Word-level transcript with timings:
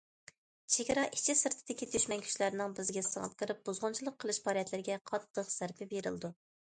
چېگرا 0.75 1.01
ئىچى- 1.17 1.35
سىرتىدىكى 1.41 1.89
دۈشمەن 1.95 2.23
كۈچلەرنىڭ 2.25 2.73
بىزگە 2.79 3.03
سىڭىپ 3.09 3.35
كىرىپ 3.43 3.61
بۇزغۇنچىلىق 3.69 4.19
قىلىش 4.25 4.41
پائالىيەتلىرىگە 4.49 4.99
قاتتىق 5.13 5.53
زەربە 5.59 5.91
بېرىلىدۇ. 5.93 6.33